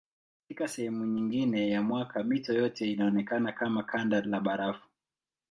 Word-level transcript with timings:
Katika 0.47 0.67
sehemu 0.67 1.05
nyingine 1.05 1.69
ya 1.69 1.81
mwaka 1.81 2.23
mito 2.23 2.53
yote 2.53 2.91
inaonekana 2.91 3.51
kama 3.51 3.83
kanda 3.83 4.21
la 4.21 4.39
barafu. 4.39 4.87